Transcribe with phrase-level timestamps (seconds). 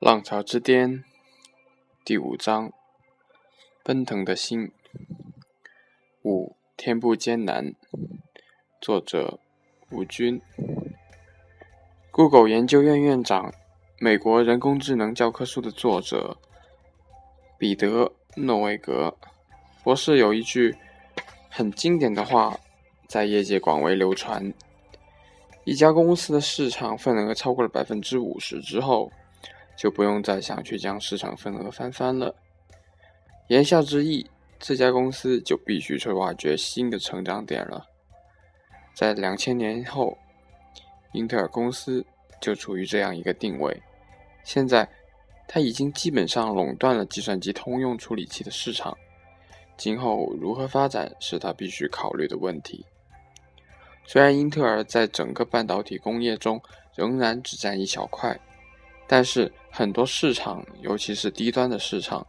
[0.00, 1.04] 浪潮之巅
[2.06, 2.72] 第五章：
[3.84, 4.72] 奔腾的心。
[6.22, 7.74] 五天不艰难。
[8.80, 9.38] 作者：
[9.90, 10.40] 吴军。
[12.10, 13.52] Google 研究院院长、
[13.98, 16.38] 美国人工智能教科书的作者
[17.58, 19.14] 彼得·诺维格
[19.84, 20.74] 博士有一句
[21.50, 22.58] 很经典的话，
[23.06, 24.50] 在业界广为流传：
[25.64, 29.12] 一家公司的市场份额超过了百分之五十之后。
[29.80, 32.34] 就不用再想去将市场份额翻番了。
[33.48, 37.86] 言下之意，这家公司就必须去挖掘新的成长点了。
[38.92, 40.18] 在两千年后，
[41.12, 42.04] 英特尔公司
[42.42, 43.82] 就处于这样一个定位。
[44.44, 44.86] 现在，
[45.48, 48.94] 它已经基本上垄断了计算机通用处理器的市场。
[49.78, 52.84] 今后如何发展，是它必须考虑的问题。
[54.04, 56.60] 虽然英特尔在整个半导体工业中
[56.94, 58.38] 仍然只占一小块。
[59.12, 62.24] 但是很多市场，尤其是低端的市场，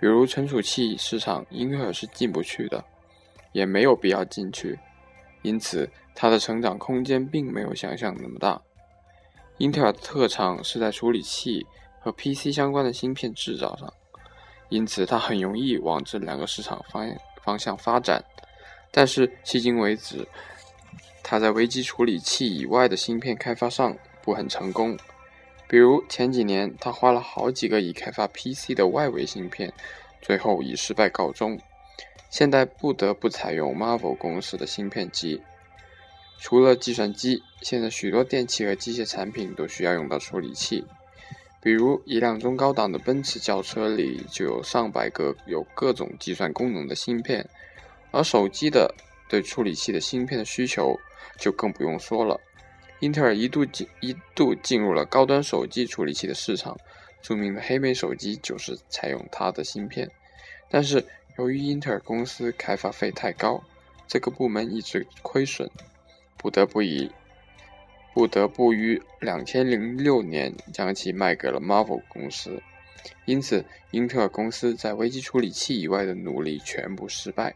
[0.00, 2.82] 比如存储器市场，英特尔是进不去的，
[3.52, 4.78] 也没有必要进去，
[5.42, 8.58] 因此它的成长空间并没有想象那么大。
[9.58, 11.66] 英特尔的特长是在处理器
[12.00, 13.92] 和 PC 相关的芯片制造上，
[14.70, 17.06] 因此它很容易往这两个市场方
[17.42, 18.24] 方向发展。
[18.90, 20.26] 但是迄今为止，
[21.22, 24.96] 它在微机处理器以外的芯片开发上不很成功。
[25.68, 29.72] 比如前几年，他花了好几个亿开发 PC 的外围芯片，
[30.22, 31.58] 最后以失败告终。
[32.30, 35.42] 现在不得不采用 Marvel 公司的芯片机。
[36.38, 40.84] 除了计算机，现在许多电器和机械产品都需要用到处理器。
[41.60, 47.48] 比如一辆中高档的奔驰轿车里就有上百个有各种计算功能的芯片，
[48.12, 48.94] 而手机的
[49.28, 50.96] 对处理器的芯片的需求
[51.38, 52.40] 就更不用说了。
[53.00, 56.78] 英特尔一度进一度进入了高端手机处理器的市场，
[57.20, 60.10] 著名的黑莓手机就是采用它的芯片。
[60.70, 61.04] 但是
[61.38, 63.62] 由于英特尔公司开发费太高，
[64.08, 65.70] 这个部门一直亏损，
[66.38, 67.10] 不得不以
[68.14, 72.62] 不得不于两千零六年将其卖给了 Marvel 公司。
[73.26, 77.54] 因此，英特尔公司在微机处理器以外的努力全部失败。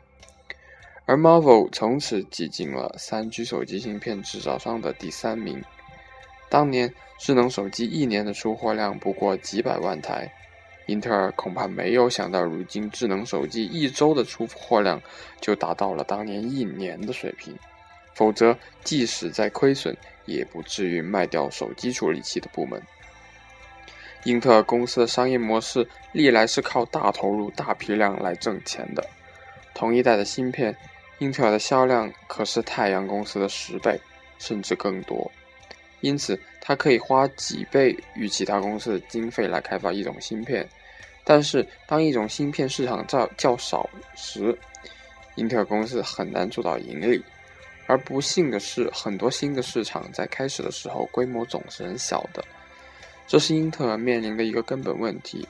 [1.11, 5.61] 而 Marvel 从此挤进了三 G 手机芯片制造商的第三名。
[6.49, 10.33] 当年智能手机一年的出货量不过几百万台，
[10.87, 15.03] 英特尔恐怕没有想到，如今智能手机一周的出货量
[15.41, 17.59] 就达到了当年一年的水平。
[18.15, 19.97] 否则，即使再亏损，
[20.27, 22.81] 也不至于卖掉手机处理器的部门。
[24.23, 29.05] 英特尔公司的商业模式历来是靠大投入、大批量来挣钱的。
[29.75, 30.73] 同一代的芯片。
[31.21, 34.01] 英特尔的销量可是太阳公司的十倍，
[34.39, 35.31] 甚至更多，
[36.01, 40.67] 因此它可以花几倍与其他公司的经费来开发一种芯片。
[41.23, 44.59] 但是，当一种芯片市场较较少时，
[45.35, 47.23] 英特尔公司很难做到盈利。
[47.87, 52.43] 而不幸的是，很多新的市场在开始的时候规模总是很小的，
[53.27, 55.47] 这是英特尔面临的一个根本问题。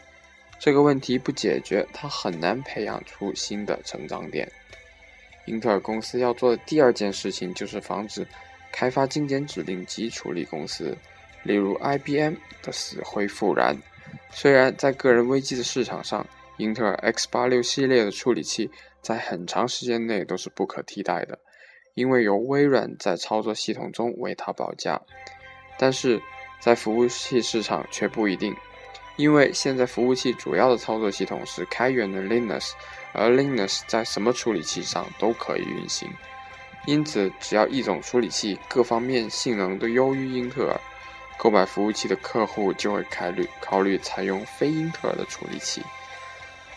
[0.59, 4.51] 这个问题不解决，它很难培养出新的成长点。
[5.47, 8.27] 英特尔公司要做的第二件事情就是防止
[8.73, 10.97] 开发精简指令集处理公司，
[11.43, 13.77] 例如 IBM 的死灰复燃。
[14.31, 21.39] 虽然在个人危机的市场上，英特尔 X86 系列的处理器在很长时间内都是不可替代的，
[21.95, 25.01] 因为有微软在操作系统中为它保驾。
[25.79, 26.21] 但是
[26.61, 28.55] 在服务器市场却不一定，
[29.17, 32.73] 因为现在服务器主要的操作系统是开源的 Linux。
[33.13, 36.09] 而 Linux 在什么处理器上都可以运行，
[36.87, 40.81] 因此只要一种处理器各方面性能都优于英特尔，
[41.37, 45.83] 购买服务器的客户就会考虑考虑采用非英特尔的处理器。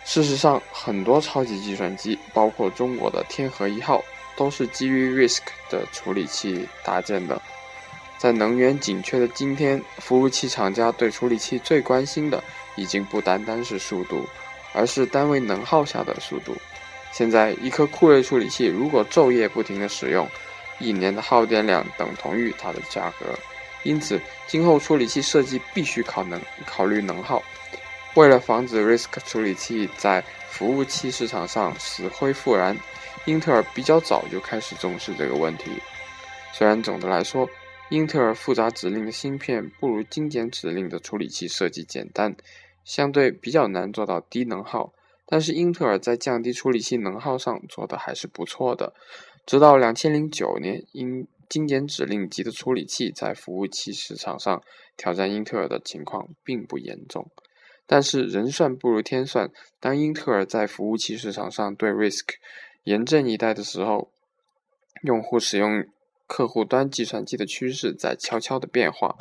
[0.05, 4.03] 事实上，很多超级计算机，包括中国的天河一号，
[4.35, 5.37] 都是基于 RISC
[5.69, 7.39] 的处理器搭建的。
[8.23, 12.41] 在能源紧缺的今天，服务器厂家对处理器最关心的，
[12.77, 14.25] 已经不单单是速度。
[14.71, 16.55] 而是单位能耗下的速度。
[17.11, 20.25] 现在，一颗酷睿处理器如果昼夜不停的使用，
[20.79, 23.25] 一年的耗电量等同于它的价格。
[23.83, 24.17] 因此，
[24.47, 27.43] 今后处理器设计必须考能考虑能耗。
[28.13, 32.73] 为了防止 RISC 处理器在服务器市场上死灰复燃，
[33.25, 35.71] 英特尔比较早就开始重视这个问题。
[36.53, 37.47] 虽然总的来说，
[37.93, 42.35] 英特尔复杂指令的芯片不如精简指令的处理器设计简单。
[42.83, 44.91] 相对比较难做到低能耗，
[45.27, 48.95] 但是英特尔在降低处理器能耗上做的还是不错的。
[49.45, 54.63] 直到两千零九年，英精简指令级的处理器在服务器市场上
[54.97, 57.29] 挑战英特尔的情况并不严重。
[57.85, 62.21] 但是人算不如天算，当英特尔在服务器市场上对 RISC
[62.85, 64.11] 严阵以待的时候，
[65.03, 65.85] 用户使用
[66.33, 69.15] 客户端计算机的趋势在悄悄的变化。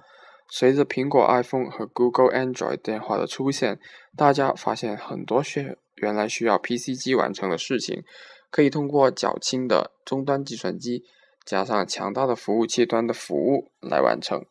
[0.49, 3.79] 随着苹果 iPhone 和 Google Android 电话的出现，
[4.17, 8.03] 大家发现很多需原来需要 PC 机完成的事情，
[8.51, 11.05] 可以通过较轻的终端计算机
[11.45, 14.47] 加上强大的服务器端的服务来完成。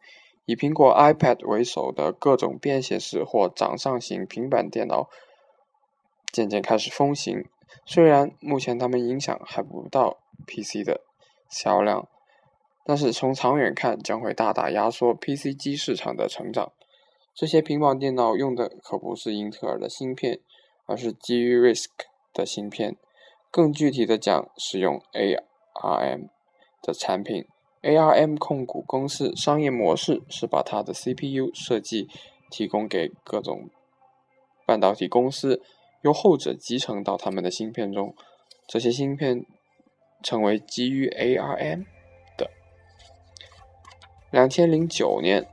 [0.45, 5.09] 以苹果 iPad 为首的各种便携式或掌上型平板电脑
[6.31, 7.43] 渐渐开始风行，
[7.87, 11.01] 虽然目前它们影响还不到 PC 的
[11.49, 12.07] 销量。
[12.83, 16.71] 但是从长远看，将会大大压缩 PC 机市场的成长。
[17.33, 20.39] 这些平板电脑用的可不是英特尔的芯片，
[20.85, 21.85] 而是基于 RISC
[22.33, 22.97] 的芯片。
[23.49, 26.29] 更具体的讲，使用 ARM
[26.81, 27.45] 的产品。
[27.81, 32.07] ARM 控股公司商业模式是把它的 CPU 设计
[32.49, 33.69] 提供给各种
[34.65, 35.61] 半导体公司，
[36.01, 38.15] 由后者集成到他们的芯片中。
[38.67, 39.45] 这些芯片
[40.21, 41.85] 成为基于 ARM。
[44.31, 45.45] 两千零九年，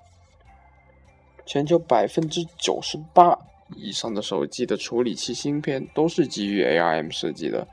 [1.44, 3.36] 全球百分之九十八
[3.76, 7.66] 以上的手机的处理器芯片都是基于 ARM 设计的。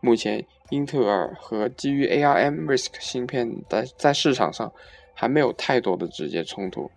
[0.00, 4.70] 目前，英特尔和基于 ARM RISC 芯片在在市场上
[5.14, 6.90] 还没有太多的直接冲突，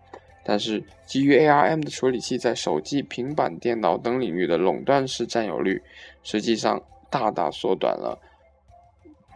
[0.44, 5.81] 但是基于 ARM 的处理器在手机、平板电脑等领域的垄断式占有率，
[6.24, 8.19] 实际上大大缩短了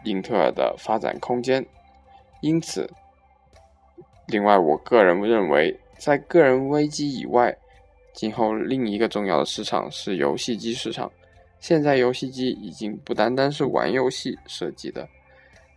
[0.04, 1.64] 英特尔的发展空间。
[2.40, 2.88] 因此，
[4.26, 7.56] 另外，我个人认为，在个人危机以外，
[8.12, 11.10] 今后另一个重要的市场是游戏机市场。
[11.60, 15.08] 现在，游戏机已经不单单是玩游戏设计的，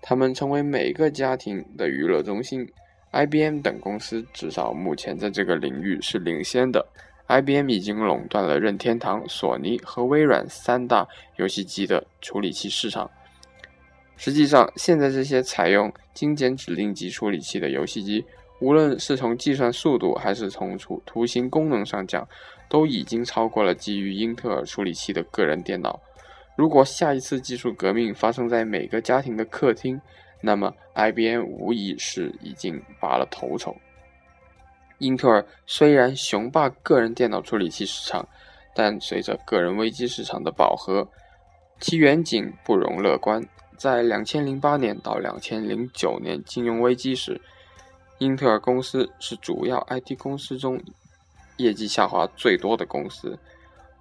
[0.01, 2.67] 它们成为每个家庭的娱乐中心。
[3.11, 6.85] IBM 等公司至少目前在这个领域是领先的。
[7.27, 11.07] IBM 已经垄断了任天堂、索尼和微软三大
[11.37, 13.09] 游戏机的处理器市场。
[14.17, 18.25] 实际上，现在这些采用精简指令集处理器的游戏机。
[18.59, 22.27] 无论是从计算速度还是从图图形功能上讲，
[22.69, 25.99] 都已经超过了基于英特尔处理器的个人电脑。
[26.57, 29.99] 如果下一次技术革命发生在每个家庭的客厅，
[30.41, 33.75] 那么 IBM 无疑是已经拔了头筹。
[34.97, 38.27] 英特尔虽然雄霸个人电脑处理器市场，
[38.75, 41.07] 但随着个人微机市场的饱和，
[41.79, 43.41] 其远景不容乐观。
[43.77, 47.39] 在2008年到2009年金融危机时，
[48.19, 50.79] 英特尔公司是主要 IT 公司中
[51.55, 53.39] 业绩下滑最多的公司。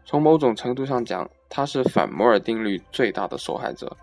[0.05, 3.97] 从某种程度上讲，它是反摩尔定律最大的受害者，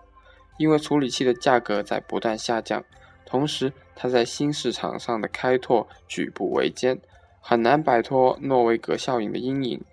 [0.57, 2.81] 因为处理器的价格在不断下降，
[3.25, 6.97] 同时它在新市场上的开拓举步维艰，
[7.41, 9.83] 很难摆脱诺维格效应的阴影。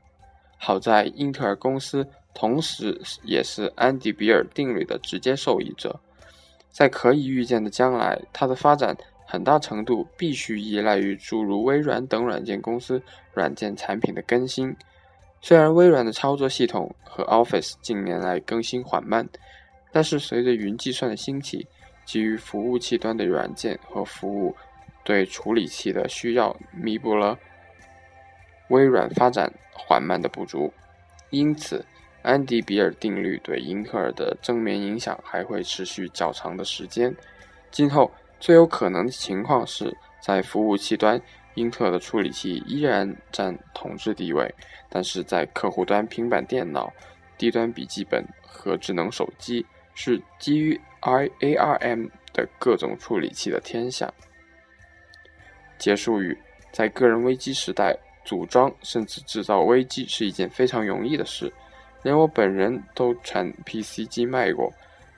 [0.57, 5.99] 好在英特尔公司同时也是安迪比尔定律的直接受益者，
[6.71, 8.97] 在可以预见的将来，它的发展。
[9.33, 13.03] 很大程度必须依赖于诸如微软等软件公司
[13.33, 14.77] 软件产品的更新。
[15.41, 19.27] 虽然微软的操作系统和 Office 近年来更新缓慢，
[19.91, 21.67] 但是随着云计算的兴起，
[22.05, 24.55] 基于服务器端的软件和服务
[25.03, 27.39] 对处理器的需要，弥补了
[28.69, 30.71] 微软发展缓慢的不足。
[31.31, 31.83] 因此，
[32.21, 37.17] 安迪比尔定律对英特尔的正面影响还会持续较长的时间。
[37.71, 38.11] 今后。
[38.43, 41.23] 最有可能的情况是在服务器端，
[41.55, 44.53] 英特尔的处理器依然占统治地位，
[44.89, 46.93] 但是在客户端平板电脑、
[47.39, 54.13] 低端笔记本和智能手机是基于 I ARM 的各种处理器的天下。
[55.79, 56.37] 结束语：
[56.73, 61.53] 在个人危机时代，组装甚至制造危机是一件非常容易的事，
[62.03, 64.73] 连我本人都产 PC 机卖过，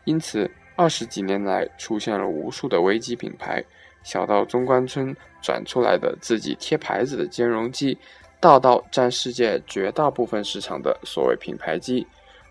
[0.04, 0.50] 因此。
[0.76, 3.64] 二十几年来，出现了无数的微机品牌，
[4.02, 7.97] 小到中关村转出来的自己贴牌子的兼容机，
[8.40, 12.04] 大到占世界绝大部分市场的所谓品牌机，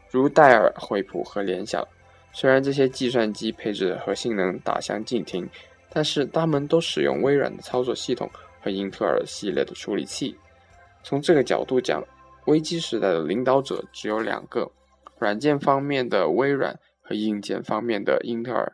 [0.10, 1.86] 如戴尔、惠普和联想。
[2.32, 5.48] 虽然这些计算机配置和性能大相径庭，
[5.89, 8.30] 但是它们都使用微软的操作系统
[8.62, 10.36] 和英特尔系列的处理器。
[11.03, 12.01] 从这个角度讲，
[12.46, 14.68] 微机时代的领导者只有两个：
[15.20, 16.74] 软件方面的微软。
[17.04, 18.72] 和硬件方面的英特尔，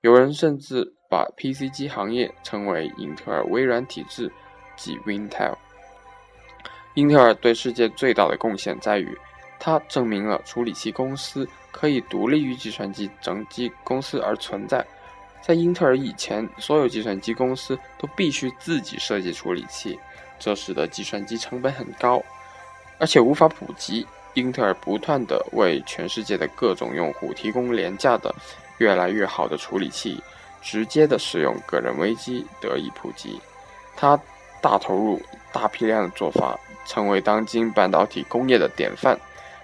[0.00, 4.32] 有人甚至把 PC 机行业称为英特尔微软体制，
[4.76, 5.54] 即 Intel。
[6.94, 9.16] 英特尔对世界最大的贡献在于，
[9.60, 14.84] 它证明了处理器公司可以独立于计算机整机公司而存在，
[15.42, 19.96] 在英特尔以前，所有计算机公司都必须自己设计处理器，
[20.38, 22.20] 这使得计算机成本很高，
[22.98, 24.06] 而且无法普及。
[24.38, 28.32] 英特尔不断地为全世界的各种用户提供廉价的、
[28.78, 30.22] 越来越好的处理器，
[30.62, 33.40] 直接的使用个人危机得以普及。
[33.96, 34.18] 它
[34.62, 35.20] 大投入、
[35.52, 39.18] 大批量的做法，成为当今半导体工业的典范。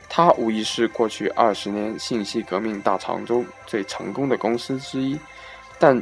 [0.08, 5.18] 它无疑是过去二十年信息革命大潮中最成功的公司之一。
[5.78, 6.00] 但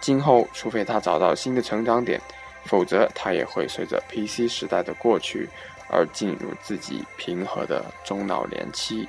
[0.00, 2.20] 今后，除非它找到新的成长点，
[2.64, 5.48] 否则它也会随着 PC 时代的过去。
[5.90, 9.08] 而进入自己平和的中老年期。